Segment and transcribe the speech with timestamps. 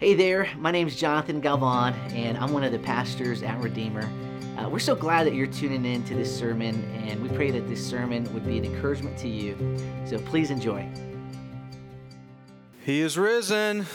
[0.00, 4.08] Hey there, my name is Jonathan Galvan, and I'm one of the pastors at Redeemer.
[4.56, 7.66] Uh, we're so glad that you're tuning in to this sermon, and we pray that
[7.68, 9.56] this sermon would be an encouragement to you.
[10.06, 10.88] So please enjoy.
[12.84, 13.86] He is risen.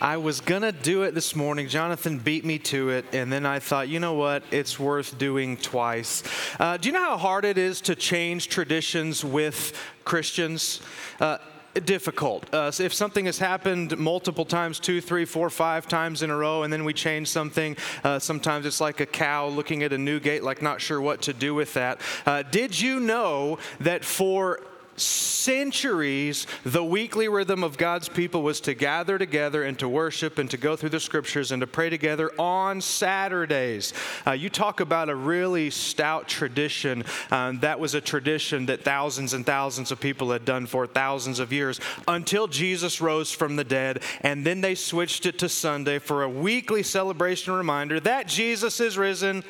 [0.00, 1.68] I was going to do it this morning.
[1.68, 4.42] Jonathan beat me to it, and then I thought, you know what?
[4.50, 6.22] It's worth doing twice.
[6.58, 10.80] Uh, do you know how hard it is to change traditions with Christians?
[11.20, 11.36] Uh,
[11.74, 12.52] difficult.
[12.52, 16.62] Uh, if something has happened multiple times, two, three, four, five times in a row,
[16.62, 20.20] and then we change something, uh, sometimes it's like a cow looking at a new
[20.20, 22.00] gate, like not sure what to do with that.
[22.26, 24.60] Uh, did you know that for
[25.02, 30.50] centuries, the weekly rhythm of God's people was to gather together and to worship and
[30.50, 33.92] to go through the scriptures and to pray together on Saturdays.
[34.26, 37.04] Uh, you talk about a really stout tradition.
[37.30, 41.38] Um, that was a tradition that thousands and thousands of people had done for thousands
[41.38, 44.02] of years until Jesus rose from the dead.
[44.20, 48.96] And then they switched it to Sunday for a weekly celebration reminder that Jesus is
[48.96, 49.44] risen.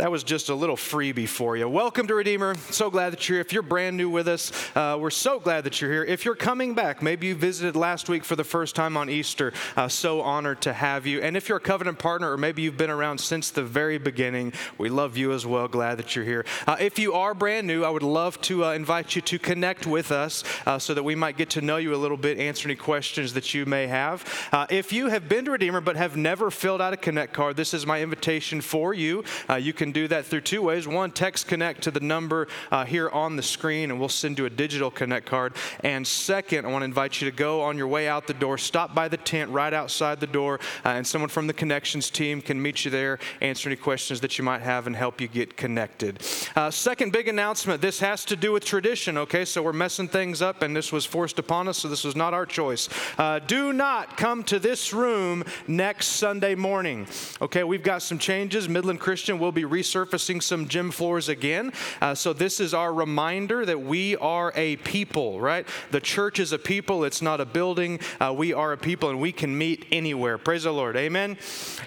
[0.00, 1.68] That was just a little freebie for you.
[1.68, 2.54] Welcome to Redeemer.
[2.70, 3.42] So glad that you're here.
[3.42, 6.04] If you're brand new with us, uh, we're so glad that you're here.
[6.04, 9.52] If you're coming back, maybe you visited last week for the first time on Easter,
[9.76, 11.20] uh, so honored to have you.
[11.20, 14.54] And if you're a covenant partner, or maybe you've been around since the very beginning,
[14.78, 15.68] we love you as well.
[15.68, 16.46] Glad that you're here.
[16.66, 19.86] Uh, if you are brand new, I would love to uh, invite you to connect
[19.86, 22.66] with us uh, so that we might get to know you a little bit, answer
[22.66, 24.48] any questions that you may have.
[24.50, 27.54] Uh, if you have been to Redeemer but have never filled out a connect card,
[27.54, 29.22] this is my invitation for you.
[29.58, 30.86] you can do that through two ways.
[30.86, 34.46] One, text connect to the number uh, here on the screen, and we'll send you
[34.46, 35.54] a digital connect card.
[35.84, 38.58] And second, I want to invite you to go on your way out the door,
[38.58, 42.40] stop by the tent right outside the door, uh, and someone from the connections team
[42.40, 45.56] can meet you there, answer any questions that you might have, and help you get
[45.56, 46.22] connected.
[46.56, 49.44] Uh, second big announcement this has to do with tradition, okay?
[49.44, 52.34] So we're messing things up, and this was forced upon us, so this was not
[52.34, 52.88] our choice.
[53.18, 57.06] Uh, do not come to this room next Sunday morning,
[57.40, 57.64] okay?
[57.64, 58.68] We've got some changes.
[58.68, 61.72] Midland Christian will be resurfacing surfacing some gym floors again.
[62.00, 65.66] Uh, so, this is our reminder that we are a people, right?
[65.90, 68.00] The church is a people, it's not a building.
[68.20, 70.36] Uh, we are a people and we can meet anywhere.
[70.36, 70.96] Praise the Lord.
[70.96, 71.38] Amen.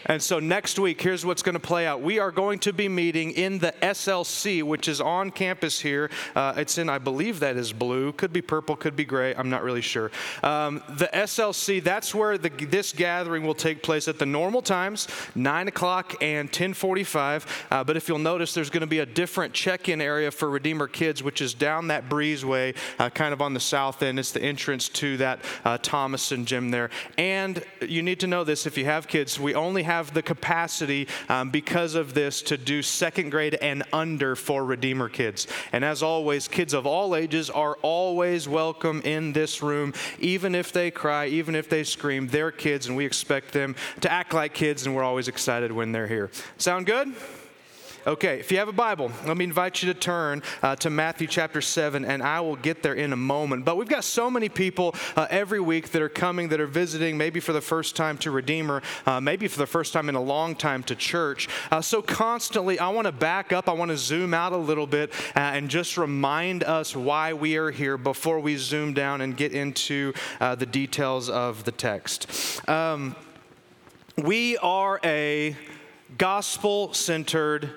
[0.06, 2.02] And so, next week, here's what's going to play out.
[2.02, 6.10] We are going to be meeting in the SLC, which is on campus here.
[6.36, 9.36] Uh, it's in, I believe that is blue, could be purple, could be gray.
[9.36, 10.12] I'm not really sure.
[10.44, 15.08] Um, the SLC, that's where the, this gathering will take place at the normal times,
[15.36, 17.68] 9 o'clock and 1045.
[17.70, 20.50] Uh, but if you'll notice there's going to be a different check in area for
[20.50, 24.20] Redeemer Kids, which is down that breezeway, uh, kind of on the south end.
[24.20, 26.90] It's the entrance to that uh, Thomason gym there.
[27.18, 31.08] And you need to know this if you have kids, we only have the capacity
[31.30, 35.48] um, because of this to do second grade and under for Redeemer Kids.
[35.72, 40.72] And as always, kids of all ages are always welcome in this room, even if
[40.72, 42.28] they cry, even if they scream.
[42.28, 45.92] They're kids, and we expect them to act like kids, and we're always excited when
[45.92, 46.30] they're here.
[46.58, 47.14] Sound good?
[48.06, 51.26] Okay, if you have a Bible, let me invite you to turn uh, to Matthew
[51.26, 53.64] chapter 7, and I will get there in a moment.
[53.64, 57.18] But we've got so many people uh, every week that are coming, that are visiting,
[57.18, 60.22] maybe for the first time to Redeemer, uh, maybe for the first time in a
[60.22, 61.48] long time to church.
[61.72, 64.88] Uh, so constantly, I want to back up, I want to zoom out a little
[64.88, 69.38] bit uh, and just remind us why we are here before we zoom down and
[69.38, 72.28] get into uh, the details of the text.
[72.68, 73.16] Um,
[74.18, 75.56] we are a
[76.18, 77.72] gospel centered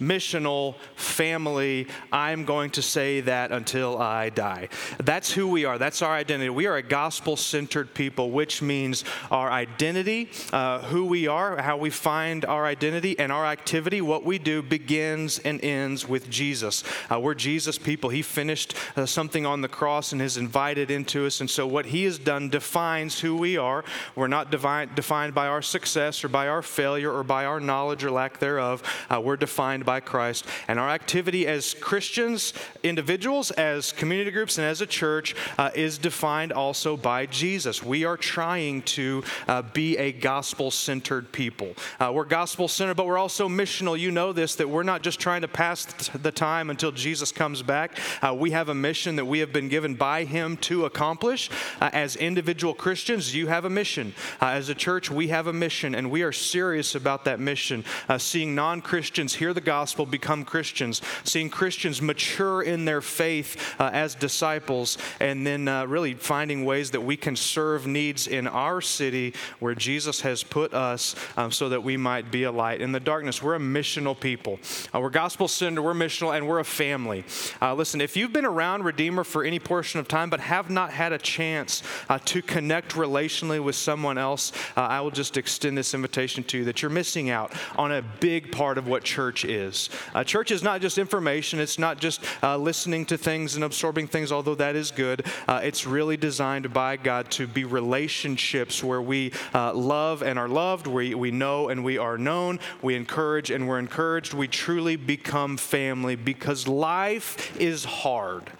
[0.00, 1.86] missional family.
[2.12, 4.68] I'm going to say that until I die.
[4.98, 5.78] That's who we are.
[5.78, 6.50] That's our identity.
[6.50, 11.76] We are a gospel centered people, which means our identity, uh, who we are, how
[11.76, 16.82] we find our identity, and our activity, what we do, begins and ends with Jesus.
[17.10, 18.10] Uh, we're Jesus people.
[18.10, 21.40] He finished uh, something on the cross and has invited into us.
[21.40, 23.84] And so what He has done defines who we are.
[24.14, 28.04] We're not divine, defined by our success or by our failure or by our knowledge
[28.04, 28.82] or lack thereof.
[29.08, 30.46] Uh, we're defined by Christ.
[30.68, 35.98] And our activity as Christians, individuals, as community groups, and as a church uh, is
[35.98, 37.82] defined also by Jesus.
[37.82, 41.74] We are trying to uh, be a gospel centered people.
[41.98, 43.98] Uh, we're gospel centered, but we're also missional.
[43.98, 47.60] You know this, that we're not just trying to pass the time until Jesus comes
[47.60, 47.98] back.
[48.22, 51.50] Uh, we have a mission that we have been given by Him to accomplish.
[51.80, 54.14] Uh, as individual Christians, you have a mission.
[54.40, 57.84] Uh, as a church, we have a mission, and we are serious about that mission,
[58.18, 63.56] seeing non Christians hear the gospel gospel become Christians, seeing Christians mature in their faith
[63.80, 68.46] uh, as disciples, and then uh, really finding ways that we can serve needs in
[68.46, 72.82] our city where Jesus has put us um, so that we might be a light
[72.82, 73.42] in the darkness.
[73.42, 74.60] We're a missional people.
[74.94, 77.24] Uh, we're gospel centered, we're missional, and we're a family.
[77.62, 80.90] Uh, listen, if you've been around Redeemer for any portion of time but have not
[80.90, 85.78] had a chance uh, to connect relationally with someone else, uh, I will just extend
[85.78, 89.46] this invitation to you that you're missing out on a big part of what church
[89.46, 89.69] is.
[90.14, 94.06] Uh, church is not just information, it's not just uh, listening to things and absorbing
[94.06, 95.26] things, although that is good.
[95.46, 100.48] Uh, it's really designed by God to be relationships where we uh, love and are
[100.48, 104.96] loved, we, we know and we are known, we encourage and we're encouraged, we truly
[104.96, 108.50] become family because life is hard.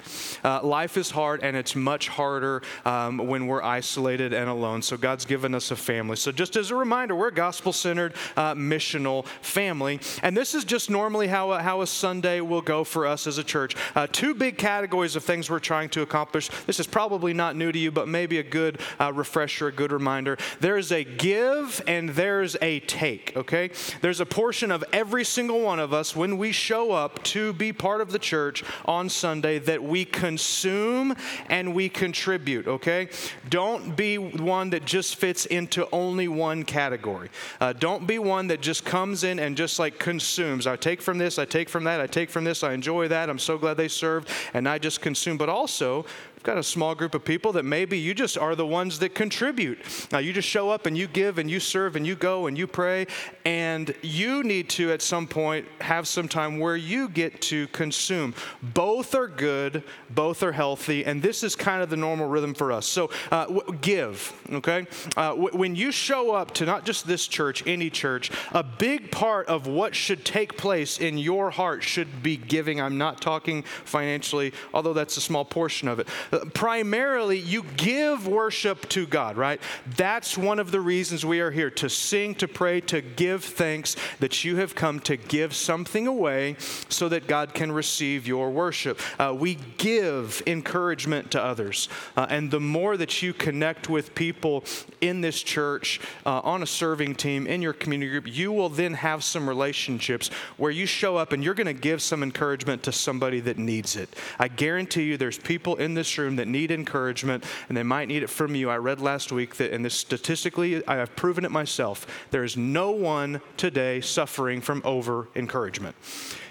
[0.45, 4.83] Uh, life is hard and it's much harder um, when we're isolated and alone.
[4.83, 6.17] So God's given us a family.
[6.17, 10.01] So just as a reminder, we're a gospel centered, uh, missional family.
[10.23, 13.39] And this is just normally how a, how a Sunday will go for us as
[13.39, 13.75] a church.
[13.95, 16.51] Uh, two big categories of things we're trying to accomplish.
[16.67, 19.93] This is probably not new to you, but maybe a good uh, refresher, a good
[19.93, 20.37] reminder.
[20.61, 23.71] There's a give and there's a take, okay?
[24.03, 27.73] There's a portion of every single one of us when we show up to be
[27.73, 31.17] part of the church on Sunday that we consume
[31.49, 33.09] and we contribute, okay?
[33.49, 37.31] Don't be one that just fits into only one category.
[37.59, 40.67] Uh, don't be one that just comes in and just like consumes.
[40.67, 43.31] I take from this, I take from that, I take from this, I enjoy that,
[43.31, 45.37] I'm so glad they served, and I just consume.
[45.39, 46.05] But also,
[46.41, 49.15] We've got a small group of people that maybe you just are the ones that
[49.15, 49.79] contribute.
[50.11, 52.57] Now, you just show up and you give and you serve and you go and
[52.57, 53.09] you pray,
[53.45, 58.35] and you need to at some point have some time where you get to consume.
[58.63, 62.73] Both are good, both are healthy, and this is kind of the normal rhythm for
[62.73, 62.87] us.
[62.87, 64.87] So, uh, w- give, okay?
[65.19, 69.11] Uh, w- when you show up to not just this church, any church, a big
[69.11, 72.81] part of what should take place in your heart should be giving.
[72.81, 76.09] I'm not talking financially, although that's a small portion of it
[76.55, 79.61] primarily you give worship to God, right?
[79.97, 83.97] That's one of the reasons we are here to sing, to pray, to give thanks
[84.21, 86.57] that you have come to give something away
[86.89, 89.01] so that God can receive your worship.
[89.19, 91.89] Uh, we give encouragement to others.
[92.17, 94.65] Uh, and the more that you connect with people
[95.01, 98.95] in this church, uh, on a serving team, in your community group, you will then
[98.95, 102.93] have some relationships where you show up and you're going to give some encouragement to
[102.93, 104.15] somebody that needs it.
[104.39, 108.23] I guarantee you there's people in this room that need encouragement, and they might need
[108.23, 108.71] it from you.
[108.71, 112.57] I read last week that, and this statistically, I have proven it myself, there is
[112.57, 115.97] no one today suffering from over encouragement.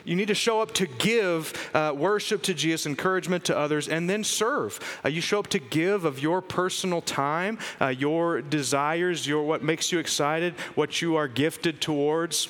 [0.06, 4.10] You need to show up to give uh, worship to Jesus, encouragement to others, and
[4.10, 4.80] then serve.
[5.06, 9.62] Uh, you show up to give of your personal time, uh, your desires, your what
[9.62, 12.50] makes you excited, what you are gifted towards.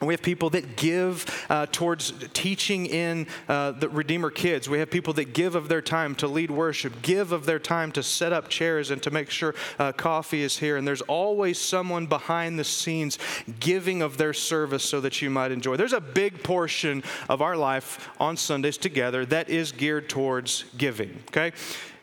[0.00, 4.68] We have people that give uh, towards teaching in uh, the Redeemer kids.
[4.68, 7.92] We have people that give of their time to lead worship, give of their time
[7.92, 10.78] to set up chairs and to make sure uh, coffee is here.
[10.78, 13.18] And there's always someone behind the scenes
[13.60, 15.76] giving of their service so that you might enjoy.
[15.76, 21.18] There's a big portion of our life on Sundays together that is geared towards giving,
[21.28, 21.52] okay?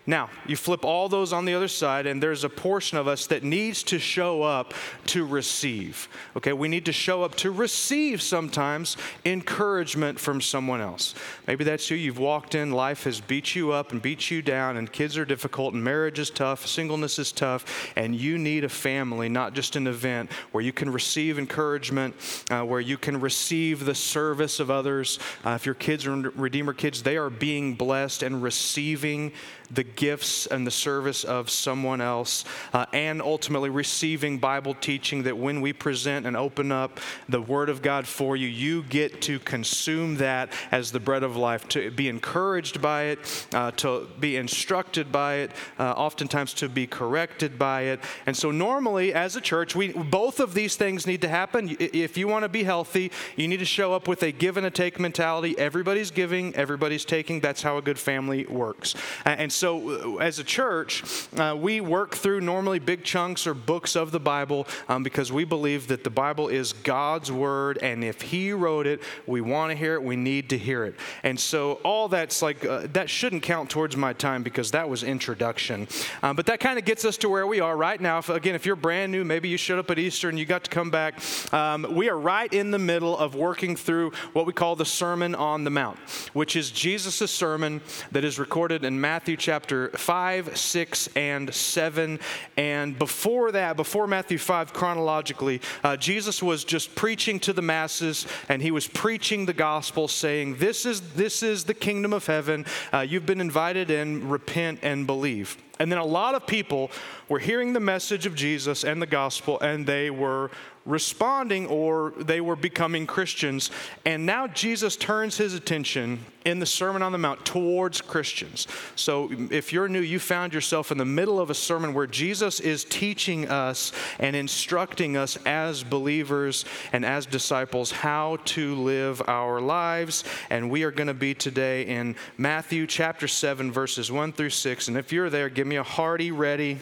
[0.09, 3.27] Now, you flip all those on the other side, and there's a portion of us
[3.27, 4.73] that needs to show up
[5.07, 6.07] to receive.
[6.37, 8.95] Okay, we need to show up to receive sometimes
[9.25, 11.13] encouragement from someone else.
[11.45, 11.97] Maybe that's you.
[11.97, 15.25] You've walked in, life has beat you up and beat you down, and kids are
[15.25, 19.75] difficult, and marriage is tough, singleness is tough, and you need a family, not just
[19.75, 22.15] an event where you can receive encouragement,
[22.49, 25.19] uh, where you can receive the service of others.
[25.45, 29.33] Uh, if your kids are Redeemer kids, they are being blessed and receiving
[29.69, 35.37] the gifts and the service of someone else, uh, and ultimately receiving Bible teaching that
[35.37, 39.39] when we present and open up the Word of God for you, you get to
[39.39, 44.37] consume that as the bread of life, to be encouraged by it, uh, to be
[44.37, 47.99] instructed by it, uh, oftentimes to be corrected by it.
[48.25, 51.75] And so, normally, as a church, we both of these things need to happen.
[51.79, 54.65] If you want to be healthy, you need to show up with a give and
[54.65, 55.57] a take mentality.
[55.57, 57.39] Everybody's giving, everybody's taking.
[57.39, 58.95] That's how a good family works.
[59.25, 59.86] And so,
[60.19, 61.03] as a church,
[61.37, 65.43] uh, we work through normally big chunks or books of the Bible um, because we
[65.43, 69.77] believe that the Bible is God's word, and if He wrote it, we want to
[69.77, 70.95] hear it, we need to hear it.
[71.23, 75.03] And so, all that's like, uh, that shouldn't count towards my time because that was
[75.03, 75.87] introduction.
[76.23, 78.17] Um, but that kind of gets us to where we are right now.
[78.17, 80.63] If, again, if you're brand new, maybe you showed up at Easter and you got
[80.65, 81.21] to come back,
[81.53, 85.35] um, we are right in the middle of working through what we call the Sermon
[85.35, 85.97] on the Mount,
[86.33, 92.19] which is Jesus' sermon that is recorded in Matthew chapter chapter 5, 6, and 7.
[92.55, 98.25] And before that, before Matthew 5, chronologically, uh, Jesus was just preaching to the masses
[98.49, 102.65] and he was preaching the gospel, saying, This is, this is the kingdom of heaven.
[102.91, 105.57] Uh, you've been invited in, repent and believe.
[105.79, 106.91] And then a lot of people
[107.29, 110.51] were hearing the message of Jesus and the gospel, and they were
[110.87, 113.69] responding or they were becoming Christians.
[114.05, 118.67] And now Jesus turns his attention in the Sermon on the Mount towards Christians.
[118.95, 122.61] So if you're new, you found yourself in the middle of a sermon where Jesus
[122.61, 129.59] is teaching us and instructing us as believers and as disciples how to live our
[129.59, 130.23] lives.
[130.49, 134.87] And we are going to be today in Matthew chapter 7, verses 1 through 6.
[134.87, 136.79] And if you're there, give me a hearty, ready,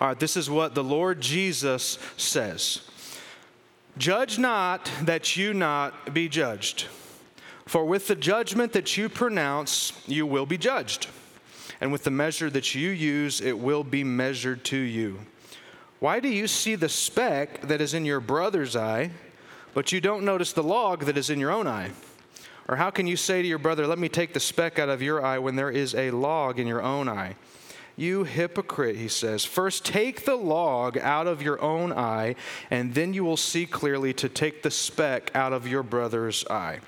[0.00, 2.82] all right, this is what the Lord Jesus says
[3.98, 6.86] Judge not that you not be judged.
[7.66, 11.06] For with the judgment that you pronounce, you will be judged.
[11.80, 15.20] And with the measure that you use, it will be measured to you.
[15.98, 19.10] Why do you see the speck that is in your brother's eye,
[19.74, 21.90] but you don't notice the log that is in your own eye?
[22.68, 25.02] Or how can you say to your brother, Let me take the speck out of
[25.02, 27.36] your eye when there is a log in your own eye?
[27.96, 29.44] You hypocrite, he says.
[29.44, 32.34] First, take the log out of your own eye,
[32.70, 36.80] and then you will see clearly to take the speck out of your brother's eye.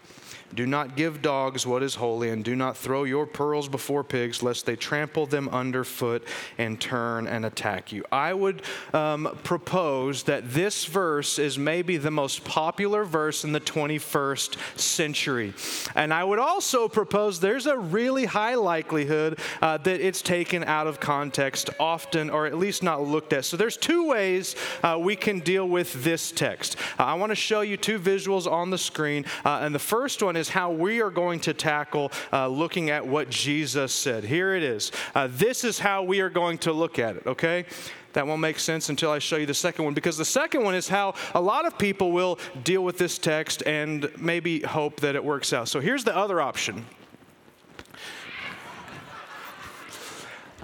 [0.55, 4.43] Do not give dogs what is holy, and do not throw your pearls before pigs,
[4.43, 6.25] lest they trample them underfoot
[6.59, 8.05] and turn and attack you.
[8.13, 13.61] I would um, propose that this verse is maybe the most popular verse in the
[13.61, 15.55] 21st century.
[15.95, 20.87] And I would also propose there's a really high likelihood uh, that it's taken out
[20.87, 23.45] of context often, or at least not looked at.
[23.45, 26.77] So there's two ways uh, we can deal with this text.
[26.99, 30.23] Uh, I want to show you two visuals on the screen, uh, and the first
[30.23, 34.25] one is is how we are going to tackle uh, looking at what Jesus said.
[34.25, 34.93] Here it is.
[35.15, 37.65] Uh, this is how we are going to look at it, okay?
[38.13, 40.75] That won't make sense until I show you the second one, because the second one
[40.75, 45.15] is how a lot of people will deal with this text and maybe hope that
[45.15, 45.69] it works out.
[45.69, 46.85] So here's the other option.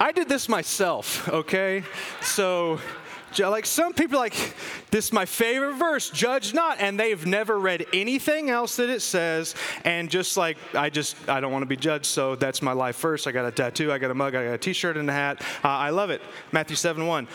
[0.00, 1.84] I did this myself, okay?
[2.20, 2.80] So
[3.38, 4.34] like some people like
[4.90, 9.00] this is my favorite verse judge not and they've never read anything else that it
[9.00, 9.54] says
[9.84, 12.96] and just like i just i don't want to be judged so that's my life
[12.96, 15.12] first i got a tattoo i got a mug i got a t-shirt and a
[15.12, 15.40] hat.
[15.64, 16.22] Uh, i love it.
[16.52, 17.28] Matthew 7 1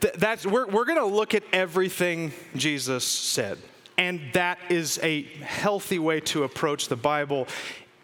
[0.00, 3.58] Th- that's we're, we're going to look at everything jesus said
[3.96, 7.46] and that is a healthy way to approach the bible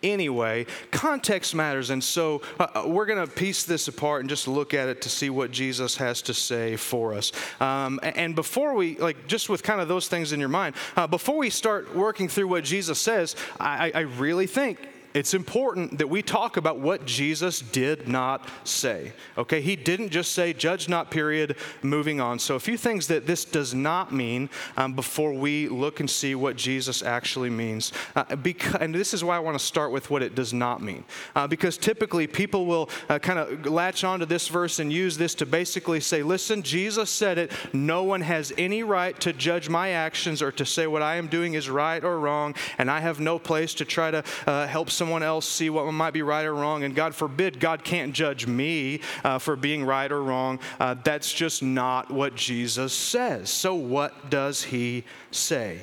[0.02, 0.66] anyway.
[0.90, 1.90] Context matters.
[1.90, 5.02] And so uh, uh we're going to piece this apart and just look at it
[5.02, 7.32] to see what Jesus has to say for us.
[7.60, 11.06] Um, and before we, like, just with kind of those things in your mind, uh,
[11.06, 14.78] before we start working through what Jesus says, I, I really think
[15.14, 19.12] it's important that we talk about what Jesus did not say.
[19.36, 22.38] Okay, he didn't just say, judge not, period, moving on.
[22.38, 26.34] So, a few things that this does not mean um, before we look and see
[26.34, 27.92] what Jesus actually means.
[28.14, 30.82] Uh, because, and this is why I want to start with what it does not
[30.82, 31.04] mean.
[31.34, 35.34] Uh, because typically people will uh, kind of latch onto this verse and use this
[35.36, 37.52] to basically say, listen, Jesus said it.
[37.72, 41.26] No one has any right to judge my actions or to say what I am
[41.26, 44.90] doing is right or wrong, and I have no place to try to uh, help
[45.00, 46.84] someone else see what might be right or wrong.
[46.84, 50.58] And God forbid, God can't judge me uh, for being right or wrong.
[50.78, 53.48] Uh, that's just not what Jesus says.
[53.48, 55.80] So, what does he say?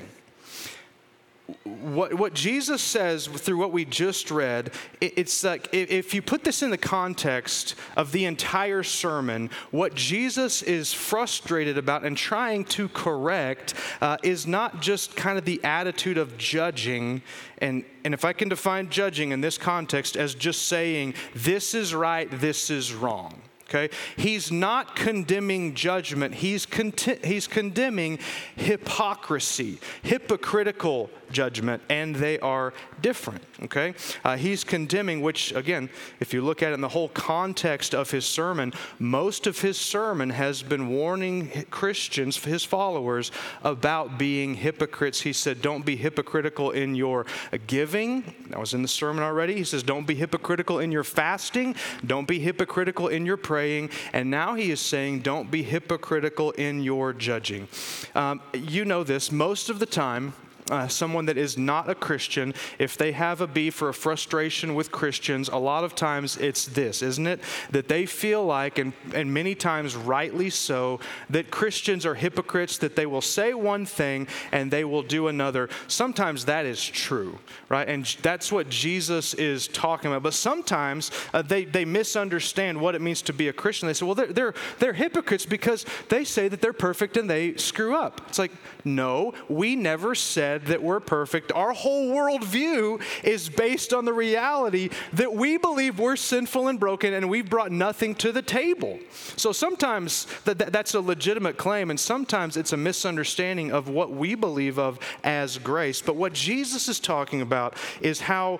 [1.63, 6.43] What, what Jesus says through what we just read, it, it's like if you put
[6.43, 12.65] this in the context of the entire sermon, what Jesus is frustrated about and trying
[12.65, 17.21] to correct uh, is not just kind of the attitude of judging.
[17.59, 21.93] And, and if I can define judging in this context as just saying, this is
[21.93, 23.41] right, this is wrong.
[23.69, 23.93] Okay?
[24.15, 28.19] He's not condemning judgment, he's, con- he's condemning
[28.55, 33.43] hypocrisy, hypocritical judgment, and they are different.
[33.63, 33.93] Okay?
[34.23, 38.11] Uh, he's condemning, which, again, if you look at it in the whole context of
[38.11, 43.31] his sermon, most of his sermon has been warning Christians, his followers,
[43.63, 45.21] about being hypocrites.
[45.21, 47.25] He said, Don't be hypocritical in your
[47.67, 48.23] giving.
[48.49, 49.55] That was in the sermon already.
[49.55, 51.75] He says, Don't be hypocritical in your fasting.
[52.05, 53.89] Don't be hypocritical in your praying.
[54.13, 57.67] And now he is saying, Don't be hypocritical in your judging.
[58.15, 60.33] Um, you know this, most of the time,
[60.69, 64.75] uh, someone that is not a Christian, if they have a beef or a frustration
[64.75, 67.39] with Christians, a lot of times it's this, isn't it?
[67.71, 72.95] That they feel like, and, and many times rightly so, that Christians are hypocrites, that
[72.95, 75.69] they will say one thing and they will do another.
[75.87, 77.87] Sometimes that is true, right?
[77.87, 80.23] And that's what Jesus is talking about.
[80.23, 83.87] But sometimes uh, they, they misunderstand what it means to be a Christian.
[83.87, 87.55] They say, well, they're, they're, they're hypocrites because they say that they're perfect and they
[87.55, 88.21] screw up.
[88.27, 88.51] It's like,
[88.83, 91.51] no, we never said that we're perfect.
[91.51, 97.13] Our whole worldview is based on the reality that we believe we're sinful and broken
[97.13, 98.99] and we've brought nothing to the table.
[99.35, 104.11] So sometimes that, that, that's a legitimate claim, and sometimes it's a misunderstanding of what
[104.11, 106.01] we believe of as grace.
[106.01, 108.59] But what Jesus is talking about is how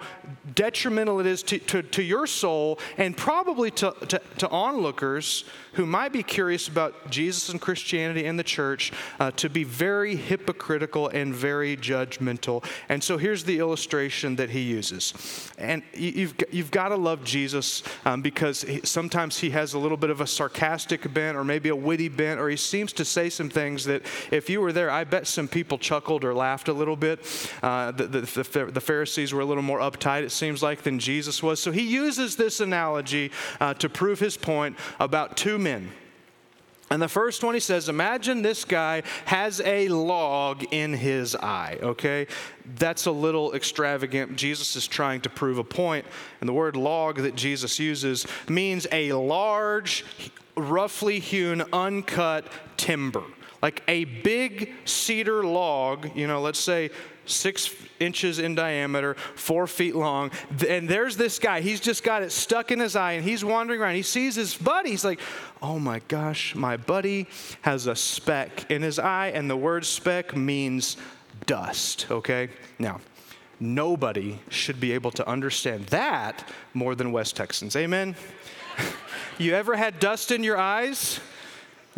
[0.55, 5.85] detrimental it is to, to, to your soul and probably to, to, to onlookers who
[5.85, 11.07] might be curious about Jesus and Christianity and the church uh, to be very hypocritical
[11.09, 12.63] and very judgmental.
[12.89, 15.51] And so here's the illustration that he uses.
[15.57, 19.97] And you've, you've got to love Jesus um, because he, sometimes he has a little
[19.97, 23.29] bit of a sarcastic bent or maybe a witty bent, or he seems to say
[23.29, 26.73] some things that if you were there, I bet some people chuckled or laughed a
[26.73, 27.19] little bit.
[27.63, 30.99] Uh, the, the, the, the, Pharisees were a little more uptight, it seems like, than
[30.99, 31.59] Jesus was.
[31.59, 35.91] So he uses this analogy uh, to prove his point about two men.
[36.89, 41.77] And the first one he says, Imagine this guy has a log in his eye,
[41.81, 42.27] okay?
[42.75, 44.37] That's a little extravagant.
[44.37, 46.05] Jesus is trying to prove a point.
[46.39, 50.05] And the word log that Jesus uses means a large,
[50.55, 53.23] roughly hewn, uncut timber.
[53.61, 56.91] Like a big cedar log, you know, let's say
[57.27, 60.31] six inches in diameter, four feet long.
[60.67, 61.61] And there's this guy.
[61.61, 63.95] He's just got it stuck in his eye and he's wandering around.
[63.95, 64.91] He sees his buddy.
[64.91, 65.19] He's like,
[65.61, 67.27] oh my gosh, my buddy
[67.61, 69.27] has a speck in his eye.
[69.27, 70.97] And the word speck means
[71.45, 72.49] dust, okay?
[72.79, 72.99] Now,
[73.59, 77.75] nobody should be able to understand that more than West Texans.
[77.75, 78.15] Amen?
[79.37, 81.19] you ever had dust in your eyes?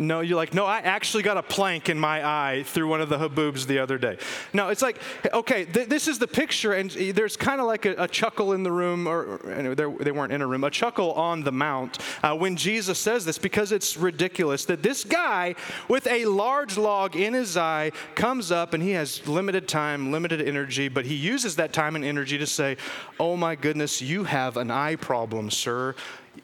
[0.00, 3.10] No, you're like, no, I actually got a plank in my eye through one of
[3.10, 4.16] the haboobs the other day.
[4.54, 4.98] No, it's like,
[5.30, 8.62] okay, th- this is the picture, and there's kind of like a, a, chuckle in
[8.62, 12.34] the room, or, or they weren't in a room, a chuckle on the mount uh,
[12.34, 15.54] when Jesus says this because it's ridiculous that this guy
[15.86, 20.40] with a large log in his eye comes up and he has limited time, limited
[20.40, 22.78] energy, but he uses that time and energy to say,
[23.18, 25.94] oh my goodness, you have an eye problem, sir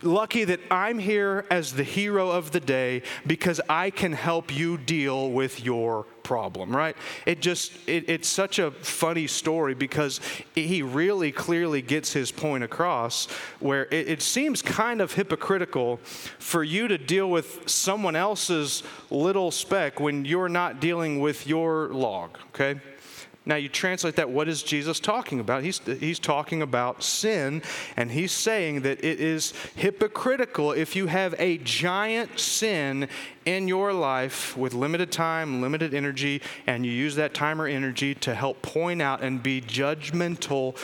[0.03, 4.77] lucky that I'm here as the hero of the day because I can help you
[4.79, 6.97] deal with your problem, right?
[7.25, 10.21] It just, it, it's such a funny story because
[10.55, 13.27] he really clearly gets his point across
[13.61, 15.99] where it, it seems kind of hypocritical
[16.39, 21.89] for you to deal with someone else's little speck when you're not dealing with your
[21.89, 22.81] log, okay?
[23.49, 25.63] Now, you translate that, what is Jesus talking about?
[25.63, 27.63] He's, he's talking about sin,
[27.97, 33.09] and he's saying that it is hypocritical if you have a giant sin
[33.45, 38.17] in your life with limited time, limited energy, and you use that time or energy
[38.17, 40.77] to help point out and be judgmental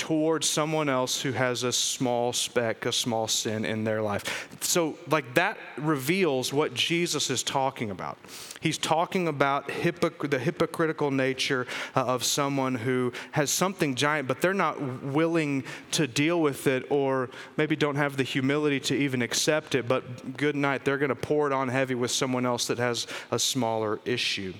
[0.00, 4.48] towards someone else who has a small speck, a small sin in their life.
[4.62, 8.16] So, like, that reveals what Jesus is talking about.
[8.60, 14.54] He's talking about the hypocritical nature uh, of someone who has something giant, but they're
[14.54, 19.74] not willing to deal with it or maybe don't have the humility to even accept
[19.74, 19.86] it.
[19.86, 23.06] But good night, they're going to pour it on heavy with someone else that has
[23.30, 24.54] a smaller issue.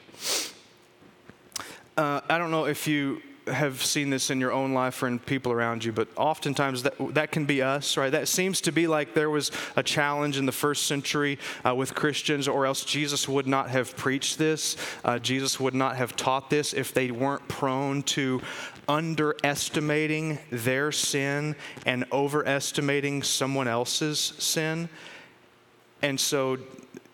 [1.97, 5.19] Uh, I don't know if you have seen this in your own life or in
[5.19, 8.11] people around you, but oftentimes that, that can be us, right?
[8.11, 11.95] That seems to be like there was a challenge in the first century uh, with
[11.95, 14.77] Christians, or else Jesus would not have preached this.
[15.05, 18.41] Uh, Jesus would not have taught this if they weren't prone to
[18.89, 21.55] underestimating their sin
[21.87, 24.89] and overestimating someone else's sin.
[26.03, 26.59] And so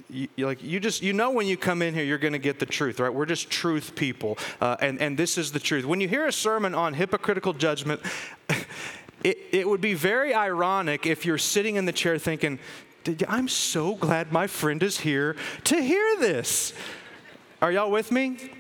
[0.08, 2.58] you, like you just you know when you come in here you're going to get
[2.58, 3.12] the truth right?
[3.12, 5.84] We're just truth people uh, and and this is the truth.
[5.84, 8.00] When you hear a sermon on hypocritical judgment
[9.24, 12.58] it, it would be very ironic if you're sitting in the chair thinking
[13.28, 16.72] i'm so glad my friend is here to hear this.
[17.62, 18.50] Are y'all with me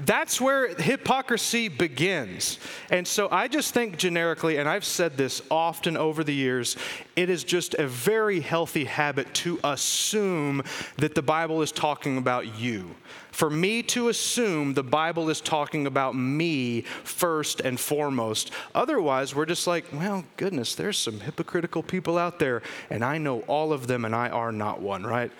[0.00, 2.58] that's where hypocrisy begins.
[2.90, 6.76] And so I just think generically, and I've said this often over the years,
[7.14, 10.62] it is just a very healthy habit to assume
[10.98, 12.94] that the Bible is talking about you.
[13.30, 18.50] For me to assume the Bible is talking about me first and foremost.
[18.74, 23.40] Otherwise, we're just like, well, goodness, there's some hypocritical people out there, and I know
[23.40, 25.30] all of them, and I are not one, right?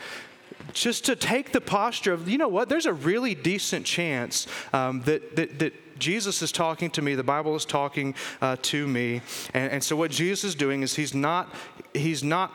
[0.73, 5.03] Just to take the posture of, you know what, there's a really decent chance um,
[5.03, 9.23] that, that, that Jesus is talking to me, the Bible is talking uh, to me.
[9.55, 11.55] And, and so what Jesus is doing is he's not,
[11.95, 12.53] he's not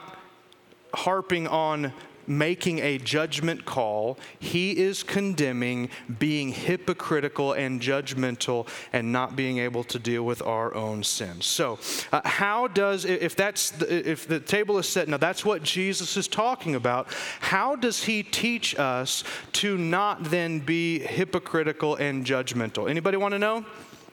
[0.93, 1.93] harping on
[2.27, 4.17] making a judgment call.
[4.39, 10.73] He is condemning being hypocritical and judgmental and not being able to deal with our
[10.75, 11.45] own sins.
[11.45, 11.79] So,
[12.11, 16.27] uh, how does if that's if the table is set now that's what Jesus is
[16.27, 17.07] talking about,
[17.39, 22.89] how does he teach us to not then be hypocritical and judgmental?
[22.89, 23.65] Anybody want to know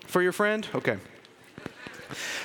[0.06, 0.66] for your friend?
[0.74, 0.98] Okay.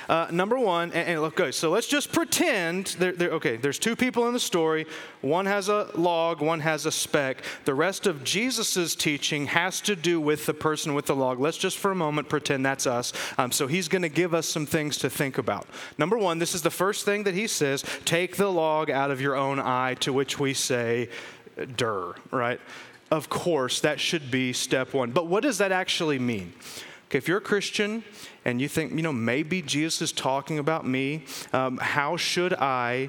[0.08, 1.54] Uh, number one, and, and look, good.
[1.54, 2.96] So let's just pretend.
[2.98, 4.86] There, there, okay, there's two people in the story.
[5.20, 7.42] One has a log, one has a speck.
[7.64, 11.40] The rest of Jesus' teaching has to do with the person with the log.
[11.40, 13.12] Let's just for a moment pretend that's us.
[13.38, 15.66] Um, so he's going to give us some things to think about.
[15.98, 19.20] Number one, this is the first thing that he says take the log out of
[19.20, 21.08] your own eye, to which we say,
[21.76, 22.60] "Dur," right?
[23.10, 25.12] Of course, that should be step one.
[25.12, 26.52] But what does that actually mean?
[27.14, 28.02] Okay, if you're a Christian
[28.44, 31.22] and you think, you know, maybe Jesus is talking about me,
[31.52, 33.08] um, how should I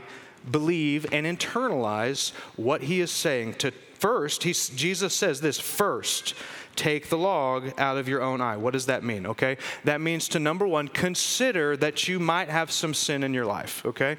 [0.52, 3.56] believe and internalize what he is saying?
[3.56, 6.36] To first, Jesus says this first
[6.76, 8.58] take the log out of your own eye.
[8.58, 9.26] What does that mean?
[9.26, 13.48] Okay, that means to number one, consider that you might have some sin in your
[13.48, 13.84] life.
[13.88, 14.18] Okay,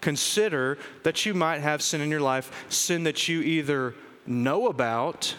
[0.00, 3.94] consider that you might have sin in your life, sin that you either
[4.26, 5.36] know about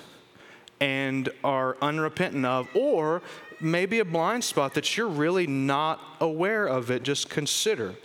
[0.80, 3.21] and are unrepentant of, or
[3.62, 7.04] maybe a blind spot that you're really not aware of it.
[7.04, 7.95] Just consider.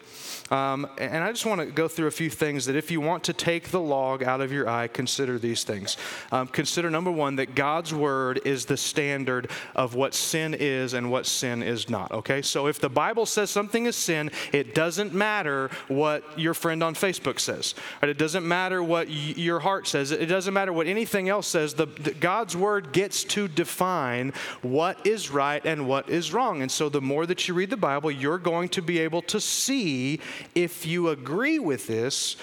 [0.50, 3.24] Um, and I just want to go through a few things that if you want
[3.24, 5.96] to take the log out of your eye, consider these things.
[6.30, 11.10] Um, consider number one, that God's word is the standard of what sin is and
[11.10, 12.42] what sin is not, okay?
[12.42, 16.94] So if the Bible says something is sin, it doesn't matter what your friend on
[16.94, 18.08] Facebook says, right?
[18.08, 21.74] It doesn't matter what y- your heart says, it doesn't matter what anything else says.
[21.74, 24.32] The, the, God's word gets to define
[24.62, 26.62] what is right and what is wrong.
[26.62, 29.40] And so the more that you read the Bible, you're going to be able to
[29.40, 30.20] see
[30.54, 32.36] if you agree with this,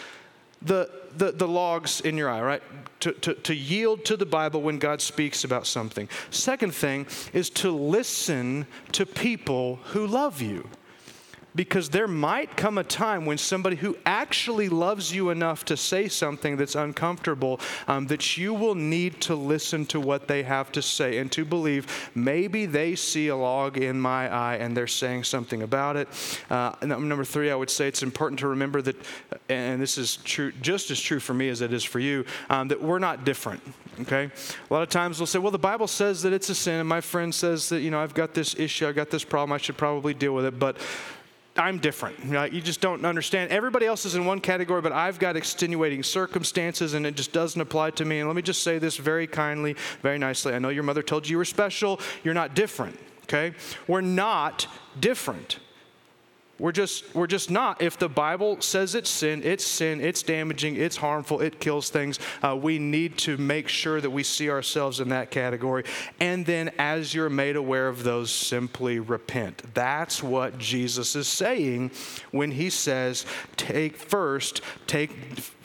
[0.62, 2.64] the, the, the, logs in your eye, right?
[3.02, 6.08] To, to, to yield to the Bible when God speaks about something.
[6.30, 10.70] Second thing is to listen to people who love you
[11.56, 16.08] because there might come a time when somebody who actually loves you enough to say
[16.08, 20.82] something that's uncomfortable um, that you will need to listen to what they have to
[20.82, 25.24] say and to believe maybe they see a log in my eye and they're saying
[25.24, 26.08] something about it.
[26.50, 28.96] Uh, number three, I would say it's important to remember that,
[29.50, 32.68] and this is true, just as true for me as it is for you, um,
[32.70, 33.62] that we're not different.
[34.02, 34.32] Okay,
[34.70, 36.90] a lot of times we'll say, "Well, the Bible says that it's a sin," and
[36.90, 39.60] my friend says that you know I've got this issue, I've got this problem, I
[39.60, 40.78] should probably deal with it, but
[41.56, 42.52] I'm different.
[42.52, 43.52] You, just don't understand.
[43.52, 47.62] Everybody else is in one category, but I've got extenuating circumstances and it just doesn't
[47.62, 48.20] apply to me.
[48.20, 50.54] And let me just say this very kindly, very nicely.
[50.54, 52.00] I know your mother told you you were special.
[52.24, 53.54] You're not different, okay?
[53.88, 54.66] We're not
[55.00, 55.60] different.
[56.60, 57.82] We're just, we're just not.
[57.82, 62.20] If the Bible says it's sin, it's sin, it's damaging, it's harmful, it kills things,
[62.44, 65.84] uh, we need to make sure that we see ourselves in that category.
[66.20, 69.64] And then, as you're made aware of those, simply repent.
[69.74, 71.90] That's what Jesus is saying
[72.30, 73.26] when he says,
[73.58, 75.12] take first, take,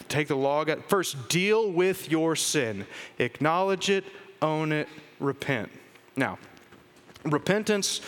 [0.08, 2.86] take the log at first, deal with your sin,
[3.18, 4.04] acknowledge it,
[4.40, 4.88] own it,
[5.20, 5.68] repent.
[6.16, 6.38] Now,
[7.24, 8.00] repentance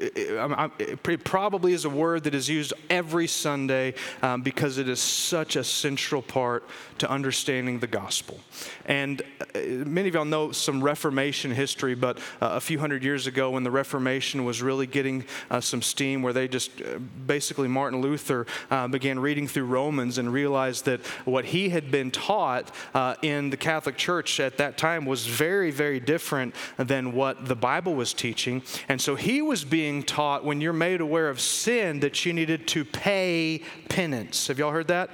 [0.00, 5.56] it probably is a word that is used every Sunday um, because it is such
[5.56, 6.64] a central part
[6.98, 8.40] to understanding the gospel.
[8.86, 13.26] And uh, many of y'all know some Reformation history, but uh, a few hundred years
[13.26, 17.68] ago, when the Reformation was really getting uh, some steam, where they just uh, basically
[17.68, 22.74] Martin Luther uh, began reading through Romans and realized that what he had been taught
[22.94, 27.56] uh, in the Catholic Church at that time was very, very different than what the
[27.56, 28.62] Bible was teaching.
[28.88, 32.66] And so he was being taught when you're made aware of sin that you needed
[32.68, 34.46] to pay penance.
[34.46, 35.10] Have y'all heard that?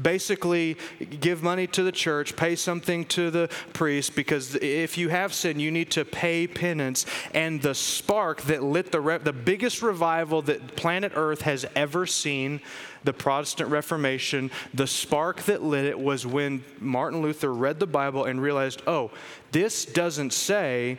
[0.00, 0.76] Basically,
[1.20, 5.60] give money to the church, pay something to the priest, because if you have sin,
[5.60, 7.06] you need to pay penance.
[7.32, 12.04] And the spark that lit the, re- the biggest revival that planet Earth has ever
[12.06, 12.60] seen,
[13.04, 18.24] the Protestant Reformation, the spark that lit it was when Martin Luther read the Bible
[18.24, 19.12] and realized, oh,
[19.52, 20.98] this doesn't say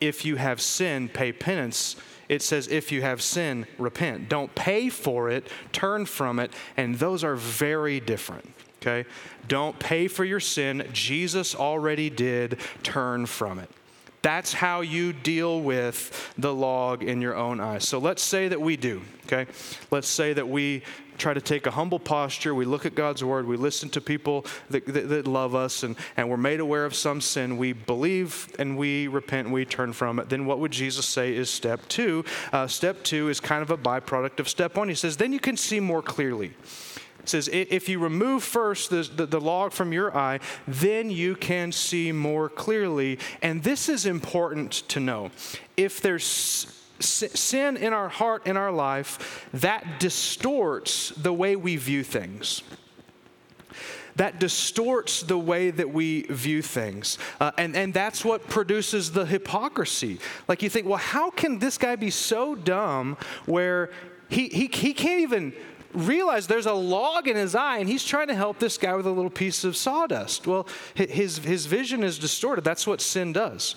[0.00, 1.96] if you have sin, pay penance
[2.28, 4.28] it says, if you have sin, repent.
[4.28, 6.52] Don't pay for it, turn from it.
[6.76, 8.52] And those are very different
[8.86, 9.08] okay?
[9.48, 10.88] Don't pay for your sin.
[10.92, 12.58] Jesus already did.
[12.82, 13.70] Turn from it.
[14.26, 17.86] That's how you deal with the log in your own eyes.
[17.86, 19.46] So let's say that we do, okay?
[19.92, 20.82] Let's say that we
[21.16, 22.52] try to take a humble posture.
[22.52, 23.46] We look at God's word.
[23.46, 26.96] We listen to people that, that, that love us, and, and we're made aware of
[26.96, 27.56] some sin.
[27.56, 30.28] We believe and we repent and we turn from it.
[30.28, 32.24] Then what would Jesus say is step two?
[32.52, 34.88] Uh, step two is kind of a byproduct of step one.
[34.88, 36.52] He says, then you can see more clearly.
[37.26, 41.34] It says, if you remove first the, the, the, log from your eye, then you
[41.34, 43.18] can see more clearly.
[43.42, 45.32] And this is important to know.
[45.76, 46.24] If there's
[47.00, 52.62] sin in our heart, in our life, that distorts the way we view things
[54.14, 57.18] that distorts the way that we view things.
[57.38, 60.18] Uh, and, and that's what produces the hypocrisy.
[60.48, 63.90] Like you think, well, how can this guy be so dumb where
[64.30, 65.52] he, he, he can't even
[65.94, 69.06] realize there's a log in his eye and he's trying to help this guy with
[69.06, 70.46] a little piece of sawdust?
[70.46, 72.64] Well, his, his vision is distorted.
[72.64, 73.74] That's what sin does.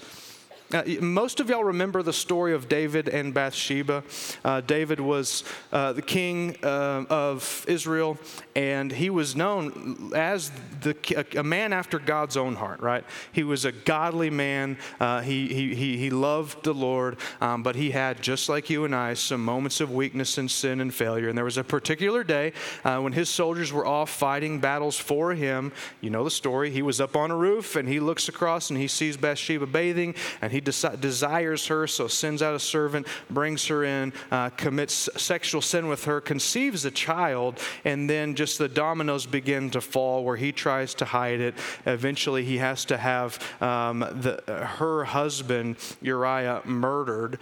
[0.72, 4.04] Uh, most of y'all remember the story of David and Bathsheba.
[4.46, 8.20] Uh, David was uh, the king uh, of Israel,
[8.56, 10.52] and he was known as
[10.82, 10.96] the,
[11.36, 13.04] a, a, man after God's own heart, right?
[13.32, 14.78] He was a godly man.
[15.00, 18.96] Uh, he, he, he, loved the Lord, um, but he had, just like you and
[18.96, 21.30] I, some moments of weakness and sin and failure.
[21.30, 22.54] And there was a particular day
[22.84, 25.72] uh, when his soldiers were off fighting battles for him.
[26.02, 26.70] You know the story.
[26.70, 30.14] He was up on a roof, and he looks across and he sees Bathsheba bathing,
[30.42, 34.50] and he he desi- desires her, so sends out a servant, brings her in, uh,
[34.50, 39.80] commits sexual sin with her, conceives a child, and then just the dominoes begin to
[39.80, 41.56] fall where he tries to hide it.
[41.86, 44.42] Eventually, he has to have um, the,
[44.78, 47.40] her husband, Uriah, murdered,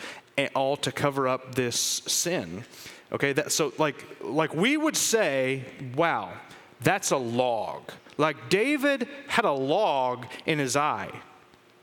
[0.54, 2.64] all to cover up this sin.
[3.12, 6.34] Okay, that, so like, like we would say, wow,
[6.82, 7.82] that's a log.
[8.18, 11.12] Like David had a log in his eye.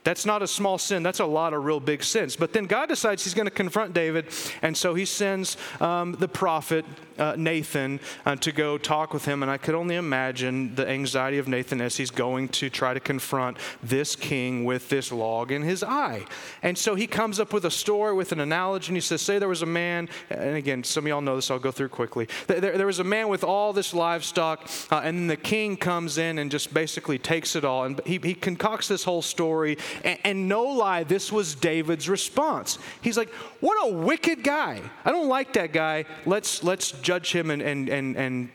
[0.05, 1.01] That's not a small sin.
[1.01, 2.35] That's a lot of real big sins.
[2.35, 4.27] But then God decides he's going to confront David,
[4.61, 6.85] and so he sends um, the prophet
[7.17, 9.41] uh, Nathan uh, to go talk with him.
[9.41, 12.99] And I could only imagine the anxiety of Nathan as he's going to try to
[12.99, 16.25] confront this king with this log in his eye.
[16.61, 19.39] And so he comes up with a story, with an analogy, and he says, Say
[19.39, 22.27] there was a man, and again, some of y'all know this, I'll go through quickly.
[22.45, 26.19] There, there was a man with all this livestock, uh, and then the king comes
[26.19, 27.85] in and just basically takes it all.
[27.85, 32.77] And he, he concocts this whole story and, and no lie, this was David's response.
[33.01, 33.29] He's like,
[33.59, 34.81] What a wicked guy.
[35.03, 36.05] I don't like that guy.
[36.25, 38.49] Let's, let's judge him and, and, and, and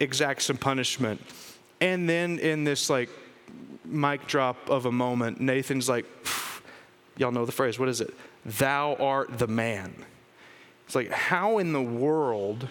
[0.00, 1.20] exact some punishment.
[1.80, 3.08] And then in this like
[3.84, 6.06] mic drop of a moment, Nathan's like,
[7.16, 7.78] Y'all know the phrase.
[7.78, 8.14] What is it?
[8.44, 9.94] Thou art the man.
[10.86, 12.68] It's like, how in the world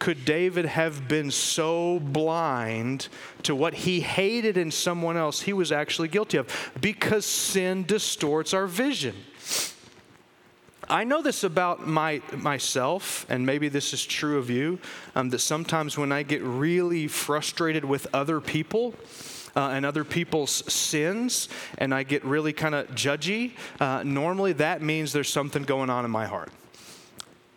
[0.00, 3.08] could David have been so blind
[3.44, 6.72] to what he hated in someone else he was actually guilty of?
[6.80, 9.14] Because sin distorts our vision.
[10.88, 14.80] I know this about my, myself, and maybe this is true of you,
[15.14, 18.94] um, that sometimes when I get really frustrated with other people,
[19.54, 24.80] uh, and other people's sins, and I get really kind of judgy, uh, normally that
[24.80, 26.50] means there's something going on in my heart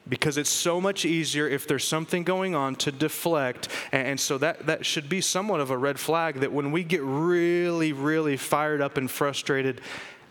[0.08, 3.70] because it's so much easier if there's something going on to deflect.
[3.92, 7.02] And so that, that should be somewhat of a red flag that when we get
[7.04, 9.82] really, really fired up and frustrated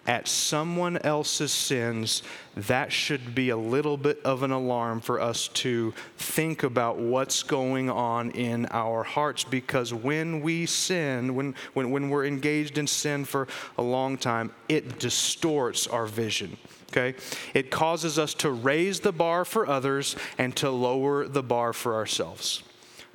[0.06, 2.24] at someone else's sins,
[2.56, 7.44] that should be a little bit of an alarm for us to think about what's
[7.44, 9.44] going on in our hearts.
[9.44, 13.46] Because when we sin, when, when, when we're engaged in sin for
[13.78, 16.56] a long time, it distorts our vision
[16.92, 17.18] okay?
[17.55, 21.94] It causes us to raise the bar for others and to lower the bar for
[21.94, 22.62] ourselves.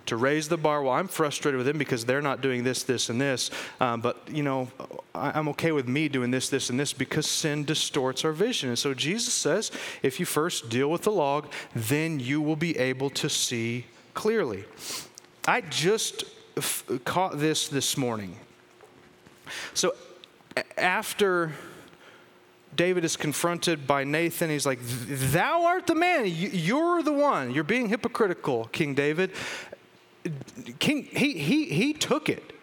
[0.07, 3.09] To raise the bar, well, I'm frustrated with them because they're not doing this, this,
[3.09, 3.51] and this.
[3.81, 4.69] Um, but, you know,
[5.13, 8.69] I'm okay with me doing this, this, and this because sin distorts our vision.
[8.69, 9.69] And so Jesus says
[10.01, 14.63] if you first deal with the log, then you will be able to see clearly.
[15.45, 16.23] I just
[16.55, 18.37] f- caught this this morning.
[19.73, 19.93] So
[20.77, 21.51] after
[22.77, 24.49] David is confronted by Nathan.
[24.49, 26.23] He's like, Thou art the man.
[26.27, 27.53] You're the one.
[27.53, 29.31] You're being hypocritical, King David.
[30.79, 32.53] King, he, he, he took it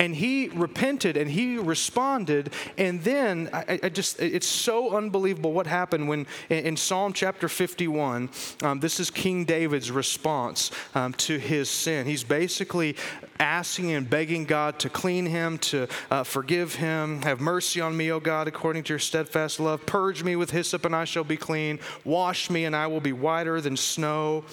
[0.00, 2.52] and he repented and he responded.
[2.78, 8.30] And then I, I, just it's so unbelievable what happened when in, psalm chapter 51
[8.62, 12.06] um, this is king david's response um, to his sin.
[12.06, 12.96] He's basically
[13.38, 17.20] asking and begging god to clean him to uh, forgive him.
[17.22, 19.84] Have mercy on me o god according to your steadfast love.
[19.84, 21.78] Purge me with hyssop and i shall be clean.
[22.04, 24.44] Wash me and i will be whiter than snow.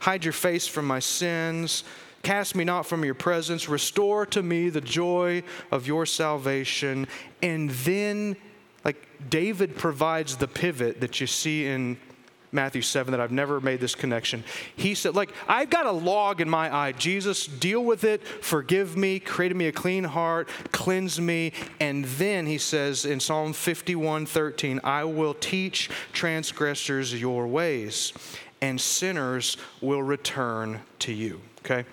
[0.00, 1.84] Hide your face from my sins
[2.26, 3.68] Cast me not from your presence.
[3.68, 7.06] Restore to me the joy of your salvation.
[7.40, 8.34] And then,
[8.84, 8.96] like,
[9.30, 11.96] David provides the pivot that you see in
[12.50, 14.42] Matthew 7 that I've never made this connection.
[14.74, 16.90] He said, like, I've got a log in my eye.
[16.90, 21.52] Jesus, deal with it, forgive me, create me a clean heart, cleanse me.
[21.78, 28.12] And then he says in Psalm 51 13, I will teach transgressors your ways,
[28.60, 31.40] and sinners will return to you.
[31.66, 31.88] Okay?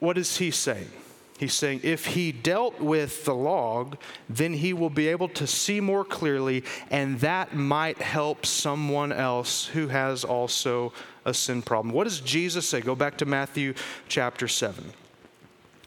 [0.00, 0.90] What is he saying?
[1.38, 3.98] He's saying if he dealt with the log,
[4.28, 9.66] then he will be able to see more clearly, and that might help someone else
[9.66, 10.92] who has also
[11.24, 11.94] a sin problem.
[11.94, 12.80] What does Jesus say?
[12.80, 13.74] Go back to Matthew
[14.08, 14.92] chapter 7.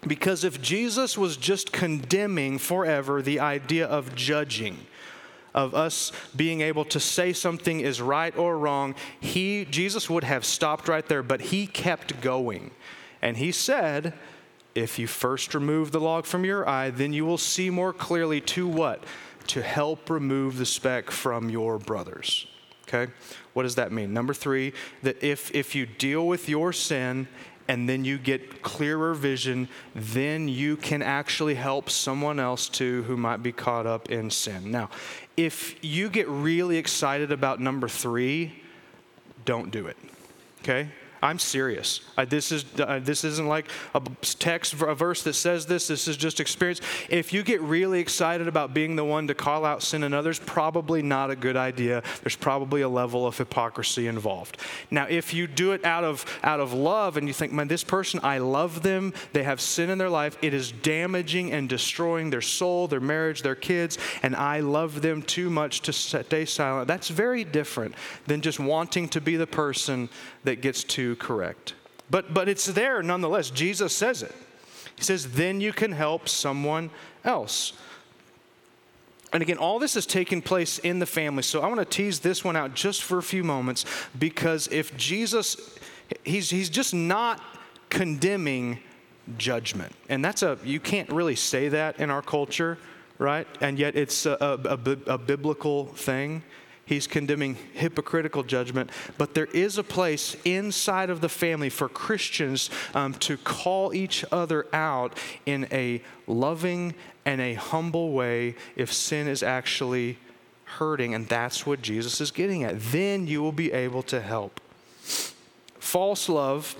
[0.07, 4.77] Because if Jesus was just condemning forever the idea of judging,
[5.63, 10.45] of us being able to say something is right or wrong, he Jesus would have
[10.45, 12.71] stopped right there, but he kept going.
[13.21, 14.13] And he said,
[14.75, 18.41] if you first remove the log from your eye, then you will see more clearly
[18.41, 19.03] to what?
[19.47, 22.47] To help remove the speck from your brothers.
[22.87, 23.11] Okay?
[23.53, 24.13] What does that mean?
[24.13, 27.27] Number three, that if, if you deal with your sin
[27.67, 33.15] and then you get clearer vision, then you can actually help someone else too who
[33.15, 34.71] might be caught up in sin.
[34.71, 34.89] Now,
[35.45, 38.61] if you get really excited about number three,
[39.45, 39.95] don't do it.
[40.61, 40.89] Okay?
[41.21, 42.01] I'm serious.
[42.17, 45.87] I, this, is, uh, this isn't like a text, a verse that says this.
[45.87, 46.81] This is just experience.
[47.09, 50.39] If you get really excited about being the one to call out sin in others,
[50.39, 52.03] probably not a good idea.
[52.23, 54.57] There's probably a level of hypocrisy involved.
[54.91, 57.83] Now, if you do it out of, out of love and you think, man, this
[57.83, 62.29] person, I love them, they have sin in their life, it is damaging and destroying
[62.29, 66.87] their soul, their marriage, their kids, and I love them too much to stay silent,
[66.87, 67.95] that's very different
[68.27, 70.09] than just wanting to be the person
[70.43, 71.73] that gets to correct.
[72.09, 73.49] But, but it's there nonetheless.
[73.49, 74.33] Jesus says it.
[74.95, 76.89] He says, then you can help someone
[77.23, 77.73] else.
[79.31, 81.43] And again, all this is taking place in the family.
[81.43, 83.85] So I want to tease this one out just for a few moments
[84.17, 85.77] because if Jesus,
[86.23, 87.41] he's, he's just not
[87.89, 88.79] condemning
[89.37, 89.93] judgment.
[90.09, 92.77] And that's a, you can't really say that in our culture,
[93.19, 93.47] right?
[93.61, 96.43] And yet it's a, a, a biblical thing.
[96.89, 98.89] He's condemning hypocritical judgment.
[99.19, 104.25] But there is a place inside of the family for Christians um, to call each
[104.31, 110.17] other out in a loving and a humble way if sin is actually
[110.63, 111.13] hurting.
[111.13, 112.79] And that's what Jesus is getting at.
[112.79, 114.59] Then you will be able to help.
[115.77, 116.75] False love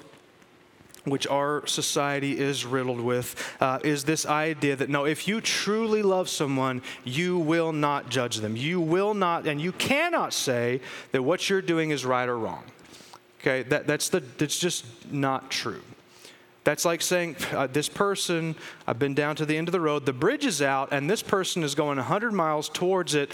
[1.05, 6.01] which our society is riddled with, uh, is this idea that no, if you truly
[6.01, 8.55] love someone, you will not judge them.
[8.55, 10.81] You will not, and you cannot say
[11.11, 12.63] that what you're doing is right or wrong.
[13.39, 15.81] Okay, that, that's, the, that's just not true.
[16.65, 20.05] That's like saying, uh, this person, I've been down to the end of the road,
[20.05, 23.31] the bridge is out, and this person is going 100 miles towards it,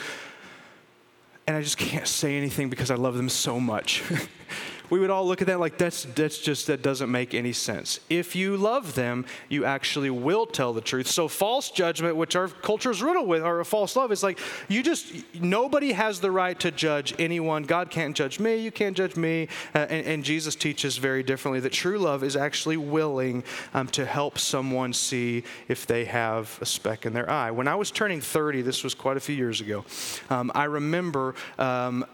[1.47, 4.03] and I just can't say anything because I love them so much.
[4.89, 7.99] we would all look at that like that's that's just that doesn't make any sense.
[8.09, 11.07] If you love them, you actually will tell the truth.
[11.07, 14.39] So false judgment, which our culture is riddled with, or a false love, is like
[14.67, 17.63] you just nobody has the right to judge anyone.
[17.63, 18.57] God can't judge me.
[18.57, 19.47] You can't judge me.
[19.73, 23.43] Uh, and, and, Jesus teaches very differently that true love is actually willing
[23.75, 27.51] um, to help someone see if they have a speck in their eye.
[27.51, 29.85] When I was turning 30, this was quite a few years ago.
[30.31, 32.05] Um, I remember because um,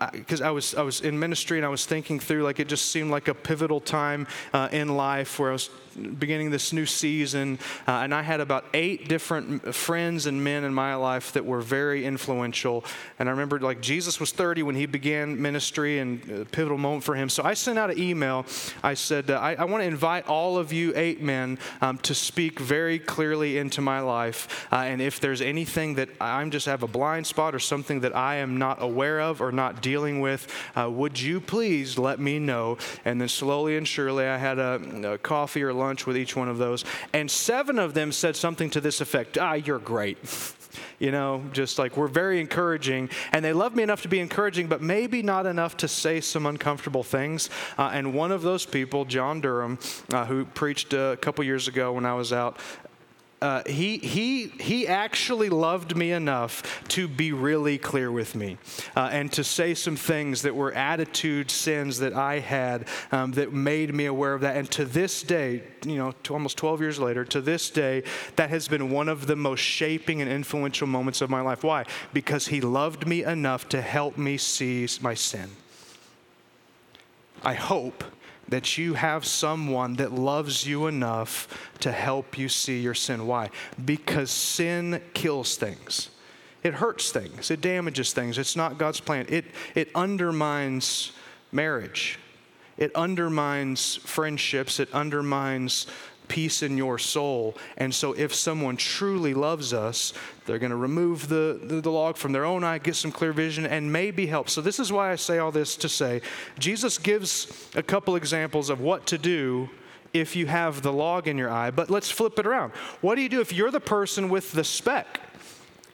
[0.44, 3.12] I was I was in ministry and I was thinking through like it just seemed
[3.12, 7.92] like a pivotal time uh, in life where I was beginning this new season, uh,
[7.92, 12.06] and I had about eight different friends and men in my life that were very
[12.06, 12.86] influential.
[13.20, 17.04] And I remember, like, Jesus was 30 when he began ministry, and a pivotal moment
[17.04, 17.30] for him.
[17.30, 18.46] So I sent out an email.
[18.84, 22.16] I said, uh, I, I want to invite all of you eight men um, to
[22.16, 24.68] speak very clearly into my life.
[24.72, 28.16] Uh, and if there's anything that I'm just have a blind spot or something that
[28.16, 32.40] I am not aware of or not dealing with, uh, would you please let me
[32.40, 32.51] know?
[33.06, 36.50] And then slowly and surely, I had a, a coffee or lunch with each one
[36.50, 36.86] of those.
[37.14, 40.18] And seven of them said something to this effect Ah, you're great.
[41.00, 43.10] you know, just like we're very encouraging.
[43.32, 46.46] And they love me enough to be encouraging, but maybe not enough to say some
[46.46, 47.50] uncomfortable things.
[47.78, 49.80] Uh, and one of those people, John Durham,
[50.12, 52.58] uh, who preached a couple years ago when I was out,
[53.42, 58.58] uh, he, he, he actually loved me enough to be really clear with me
[58.96, 63.52] uh, and to say some things that were attitude sins that I had um, that
[63.52, 64.58] made me aware of that.
[64.58, 68.04] And to this day, you know, almost 12 years later, to this day,
[68.36, 71.64] that has been one of the most shaping and influential moments of my life.
[71.64, 71.86] Why?
[72.14, 75.50] Because he loved me enough to help me see my sin.
[77.44, 78.04] I hope
[78.52, 83.26] that you have someone that loves you enough to help you see your sin.
[83.26, 83.50] Why?
[83.84, 86.10] Because sin kills things.
[86.62, 87.50] It hurts things.
[87.50, 88.38] It damages things.
[88.38, 89.26] It's not God's plan.
[89.30, 91.14] It, it undermines
[91.52, 92.20] marriage.
[92.78, 95.88] It undermines friendships, it undermines
[96.32, 97.58] peace in your soul.
[97.76, 100.14] And so, if someone truly loves us,
[100.46, 103.34] they're going to remove the, the, the, log from their own eye, get some clear
[103.34, 104.50] vision, and maybe help.
[104.50, 106.22] So, this is why I say all this to say
[106.58, 109.70] Jesus gives a couple examples of what to do
[110.14, 112.72] if you have the log in your eye, but let's flip it around.
[113.02, 115.20] What do you do if you're the person with the speck?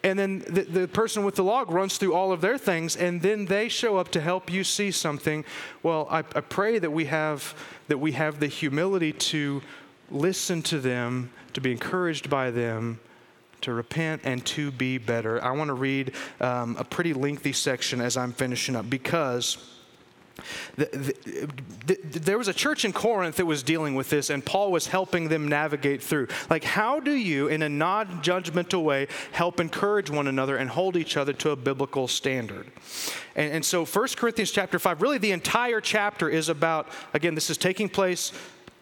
[0.04, 3.22] And then the, the person with the log runs through all of their things, and
[3.24, 5.44] then they show up to help you see something.
[5.82, 7.56] Well, I, I pray that we have
[7.88, 9.62] that we have the humility to
[10.10, 13.00] listen to them, to be encouraged by them,
[13.62, 15.44] to repent and to be better.
[15.44, 19.58] I want to read um, a pretty lengthy section as I'm finishing up because
[20.76, 24.46] the, the, the, there was a church in Corinth that was dealing with this, and
[24.46, 26.28] Paul was helping them navigate through.
[26.50, 30.96] Like, how do you, in a non judgmental way, help encourage one another and hold
[30.96, 32.68] each other to a biblical standard?
[33.36, 37.50] And, and so, 1 Corinthians chapter 5, really the entire chapter is about, again, this
[37.50, 38.32] is taking place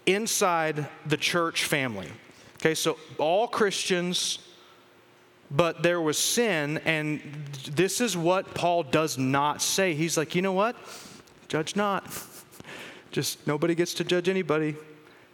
[0.06, 2.10] inside the church family.
[2.58, 4.40] Okay, so all Christians,
[5.52, 7.22] but there was sin, and
[7.72, 9.94] this is what Paul does not say.
[9.94, 10.76] He's like, you know what?
[11.48, 12.06] Judge not.
[13.12, 14.76] Just nobody gets to judge anybody.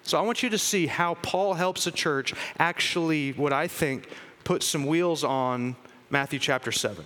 [0.03, 4.09] So I want you to see how Paul helps a church actually, what I think,
[4.43, 5.75] put some wheels on
[6.09, 7.05] Matthew chapter 7.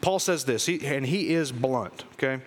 [0.00, 2.42] Paul says this, he, and he is blunt, okay?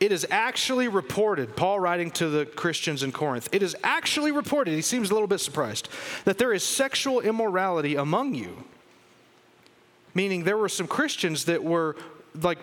[0.00, 4.74] It is actually reported, Paul writing to the Christians in Corinth, it is actually reported,
[4.74, 5.88] he seems a little bit surprised,
[6.24, 8.64] that there is sexual immorality among you.
[10.14, 11.96] Meaning there were some Christians that were
[12.34, 12.58] like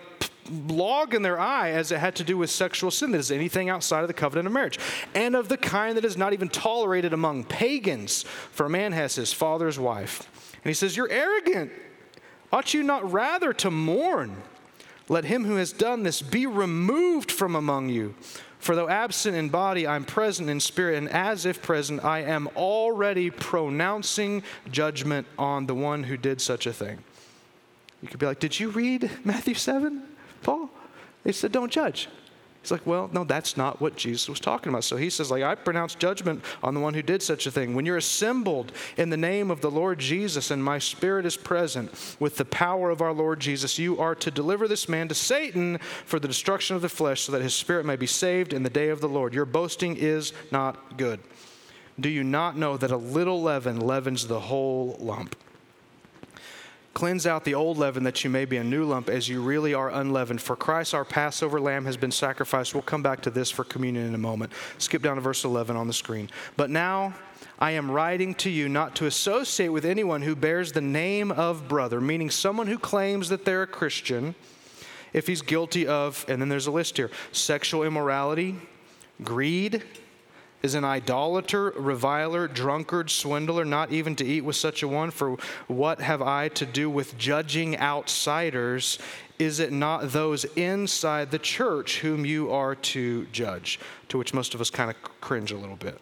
[0.68, 3.68] log in their eye as it had to do with sexual sin that is anything
[3.68, 4.78] outside of the covenant of marriage
[5.14, 8.22] and of the kind that is not even tolerated among pagans
[8.52, 11.72] for a man has his father's wife and he says you're arrogant
[12.52, 14.36] ought you not rather to mourn
[15.08, 18.14] let him who has done this be removed from among you.
[18.58, 22.48] For though absent in body, I'm present in spirit, and as if present, I am
[22.56, 26.98] already pronouncing judgment on the one who did such a thing.
[28.02, 30.02] You could be like, Did you read Matthew 7,
[30.42, 30.70] Paul?
[31.22, 32.08] They said, Don't judge.
[32.66, 34.82] He's like, well, no, that's not what Jesus was talking about.
[34.82, 37.76] So he says, like, I pronounce judgment on the one who did such a thing.
[37.76, 42.16] When you're assembled in the name of the Lord Jesus and my spirit is present
[42.18, 45.78] with the power of our Lord Jesus, you are to deliver this man to Satan
[46.06, 48.68] for the destruction of the flesh so that his spirit may be saved in the
[48.68, 49.32] day of the Lord.
[49.32, 51.20] Your boasting is not good.
[52.00, 55.36] Do you not know that a little leaven leavens the whole lump?
[56.96, 59.74] Cleanse out the old leaven that you may be a new lump as you really
[59.74, 60.40] are unleavened.
[60.40, 62.72] For Christ, our Passover lamb, has been sacrificed.
[62.72, 64.50] We'll come back to this for communion in a moment.
[64.78, 66.30] Skip down to verse 11 on the screen.
[66.56, 67.14] But now
[67.58, 71.68] I am writing to you not to associate with anyone who bears the name of
[71.68, 74.34] brother, meaning someone who claims that they're a Christian,
[75.12, 78.56] if he's guilty of, and then there's a list here sexual immorality,
[79.22, 79.82] greed
[80.62, 85.10] is an idolater, reviler, drunkard, swindler, not even to eat with such a one.
[85.10, 85.36] For
[85.66, 88.98] what have I to do with judging outsiders?
[89.38, 93.78] Is it not those inside the church whom you are to judge?
[94.08, 96.00] To which most of us kind of cringe a little bit.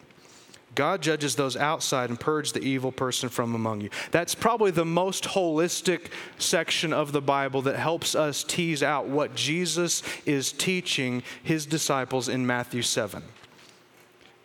[0.75, 3.91] God judges those outside and purge the evil person from among you.
[4.11, 9.37] That's probably the most holistic section of the Bible that helps us tease out what
[9.37, 13.23] Jesus is teaching his disciples in Matthew 7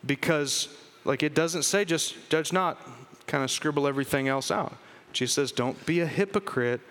[0.06, 0.70] because
[1.06, 2.80] like it doesn't say just judge not
[3.28, 4.76] kind of scribble everything else out.
[5.14, 6.82] Jesus says don't be a hypocrite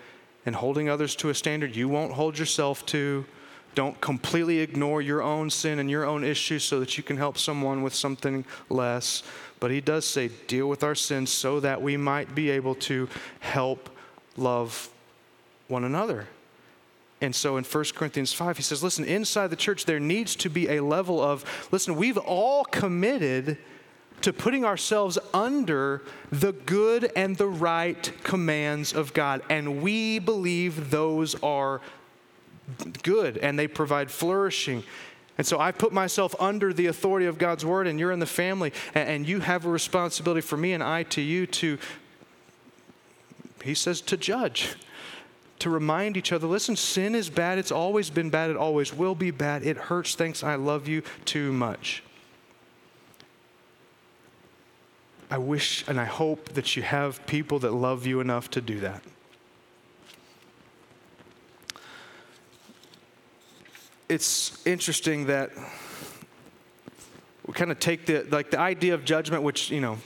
[0.45, 3.25] and holding others to a standard you won't hold yourself to.
[3.75, 7.37] Don't completely ignore your own sin and your own issues so that you can help
[7.37, 9.21] someone with something less.
[9.59, 13.07] But he does say deal with our sins so that we might be able to
[13.39, 13.89] help
[14.37, 14.89] love
[15.67, 16.27] one another
[17.21, 20.49] and so in 1 Corinthians 5, he says, listen, inside the church, there needs to
[20.49, 23.57] be a level of, listen, we've all committed
[24.21, 26.01] to putting ourselves under
[26.31, 29.41] the good and the right commands of God.
[29.49, 31.81] And we believe those are
[33.03, 34.83] good and they provide flourishing.
[35.37, 38.25] And so I put myself under the authority of God's word, and you're in the
[38.25, 41.77] family, and you have a responsibility for me and I to you to,
[43.63, 44.75] he says, to judge
[45.59, 47.57] to remind each other listen, sin is bad.
[47.57, 48.49] It's always been bad.
[48.49, 49.63] It always will be bad.
[49.63, 50.15] It hurts.
[50.15, 50.43] Thanks.
[50.43, 52.03] I love you too much.
[55.31, 58.79] I wish and I hope that you have people that love you enough to do
[58.79, 59.03] that.
[64.07, 65.51] It's interesting that
[67.45, 69.99] we kind of take the like the idea of judgment, which you know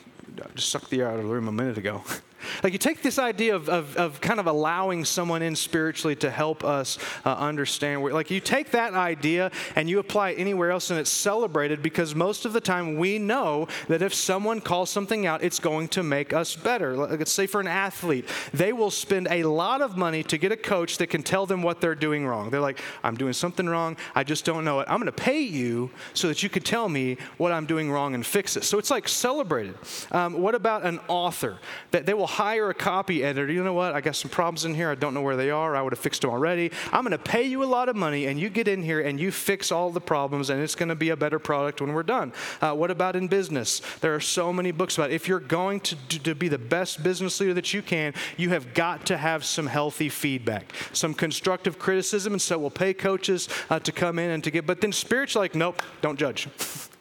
[0.56, 2.04] just sucked the air out of the room a minute ago.
[2.64, 6.32] like you take this idea of, of, of kind of allowing someone in spiritually to
[6.32, 8.02] help us uh, understand.
[8.02, 11.84] Where, like you take that idea and you apply it anywhere else and it's celebrated
[11.84, 15.90] because most of the time we know that if someone calls something out, it's going
[15.90, 16.96] to make us better.
[16.96, 20.58] Let's say for an athlete, they will spend a lot of money to get a
[20.58, 22.50] coach that can tell them what they're doing wrong.
[22.50, 23.98] They're like, I'm doing something wrong.
[24.16, 24.88] I just don't know it.
[24.90, 28.16] I'm going to pay you so that you can tell me what I'm doing wrong
[28.16, 28.64] and fix it.
[28.64, 29.76] So it's like celebrated.
[30.12, 31.60] Um, what about an author?
[31.92, 33.52] That they will hire a copy editor.
[33.52, 33.94] You know what?
[33.94, 34.90] I got some problems in here.
[34.90, 35.76] I don't know where they are.
[35.76, 36.72] I would have fixed them already.
[36.92, 39.20] I'm going to pay you a lot of money, and you get in here and
[39.20, 42.04] you fix all the problems, and it's going to be a better product when we're
[42.04, 42.34] done.
[42.62, 43.82] Uh, what about in business?
[44.02, 45.16] There are so many books about it.
[45.16, 48.74] if you're going to, to be the best business leader that you can, you have
[48.74, 52.34] got to have some healthy feedback, some constructive criticism.
[52.34, 55.46] And so we'll pay coaches uh, to come in and to get, but then spiritually,
[55.46, 56.48] like, nope, don't judge.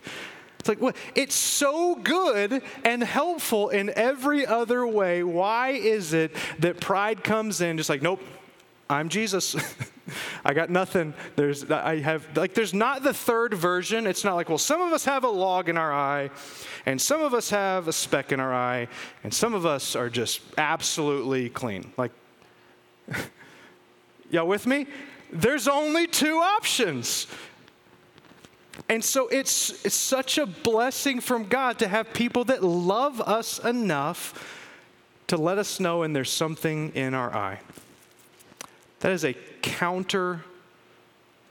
[0.63, 5.25] It's like, well, it's so good and helpful in every other way.
[5.25, 8.21] Why is it that pride comes in just like, nope,
[8.89, 9.57] I'm Jesus.
[10.45, 11.15] I got nothing.
[11.35, 14.07] There's, I have, like, there's not the third version.
[14.07, 16.31] It's not like, well, some of us have a log in our eye,
[16.87, 18.87] and some of us have a speck in our eye,
[19.25, 21.93] and some of us are just absolutely clean.
[21.97, 22.13] Like,
[24.31, 24.87] y'all with me?
[25.33, 27.27] There's only two options.
[28.89, 33.59] And so it's, it's such a blessing from God to have people that love us
[33.59, 34.59] enough
[35.29, 37.61] to let us know and there's something in our eye.
[39.01, 40.45] That is a counter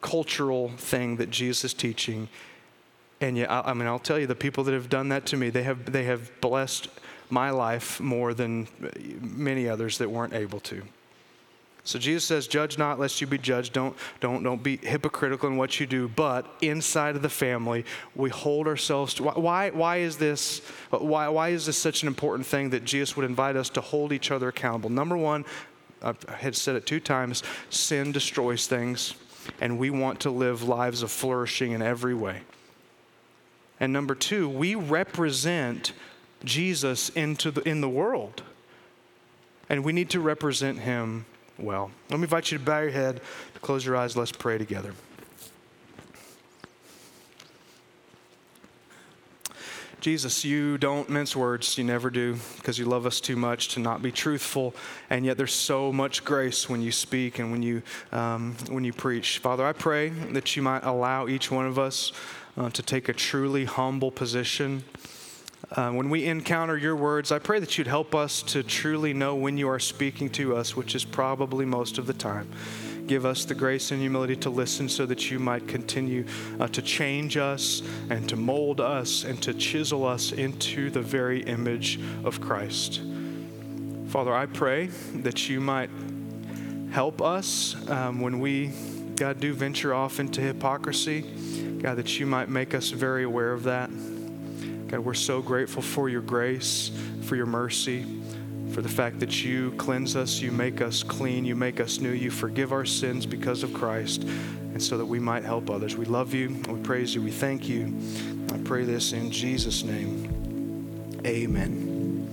[0.01, 2.27] cultural thing that Jesus is teaching.
[3.21, 5.37] And yet, I, I mean, I'll tell you, the people that have done that to
[5.37, 6.89] me, they have, they have blessed
[7.29, 8.67] my life more than
[9.21, 10.83] many others that weren't able to.
[11.83, 13.73] So Jesus says, "Judge not, lest you be judged.
[13.73, 18.29] Don't, don't, don't be hypocritical in what you do." But inside of the family, we
[18.29, 19.23] hold ourselves to.
[19.23, 20.59] Why, why is this?
[20.91, 24.13] Why, why is this such an important thing that Jesus would invite us to hold
[24.13, 24.91] each other accountable?
[24.91, 25.43] Number one,
[26.03, 29.15] I had said it two times: sin destroys things,
[29.59, 32.41] and we want to live lives of flourishing in every way.
[33.79, 35.93] And number two, we represent
[36.43, 38.43] Jesus into the, in the world,
[39.67, 41.25] and we need to represent Him
[41.63, 41.91] well.
[42.09, 43.21] Let me invite you to bow your head,
[43.53, 44.93] to close your eyes, let's pray together.
[50.01, 51.77] Jesus, you don't mince words.
[51.77, 54.73] You never do because you love us too much to not be truthful.
[55.11, 58.93] And yet there's so much grace when you speak and when you, um, when you
[58.93, 59.37] preach.
[59.37, 62.11] Father, I pray that you might allow each one of us
[62.57, 64.83] uh, to take a truly humble position
[65.71, 69.35] uh, when we encounter your words, I pray that you'd help us to truly know
[69.35, 72.49] when you are speaking to us, which is probably most of the time.
[73.07, 76.25] Give us the grace and humility to listen so that you might continue
[76.59, 81.41] uh, to change us and to mold us and to chisel us into the very
[81.43, 83.01] image of Christ.
[84.07, 85.89] Father, I pray that you might
[86.91, 88.71] help us um, when we,
[89.15, 91.21] God, do venture off into hypocrisy.
[91.81, 93.89] God, that you might make us very aware of that.
[94.91, 98.05] God, we're so grateful for your grace, for your mercy,
[98.71, 102.11] for the fact that you cleanse us, you make us clean, you make us new,
[102.11, 105.95] you forgive our sins because of Christ, and so that we might help others.
[105.95, 107.97] We love you, we praise you, we thank you.
[108.53, 111.21] I pray this in Jesus' name.
[111.25, 112.27] Amen.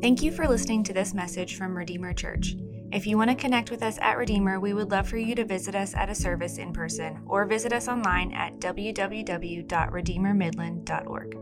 [0.00, 2.56] Thank you for listening to this message from Redeemer Church.
[2.90, 5.44] If you want to connect with us at Redeemer, we would love for you to
[5.44, 11.41] visit us at a service in person or visit us online at www.redeemermidland.org.